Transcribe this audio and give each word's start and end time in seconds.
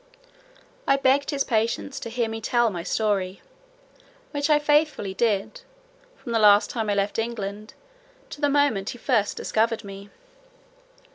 I 0.87 0.97
begged 0.97 1.29
his 1.29 1.43
patience 1.43 1.99
to 1.99 2.09
hear 2.09 2.27
me 2.27 2.41
tell 2.41 2.71
my 2.71 2.81
story, 2.81 3.39
which 4.31 4.49
I 4.49 4.57
faithfully 4.57 5.13
did, 5.13 5.61
from 6.17 6.31
the 6.31 6.39
last 6.39 6.71
time 6.71 6.89
I 6.89 6.95
left 6.95 7.19
England, 7.19 7.75
to 8.31 8.41
the 8.41 8.49
moment 8.49 8.89
he 8.89 8.97
first 8.97 9.37
discovered 9.37 9.83
me. 9.83 10.09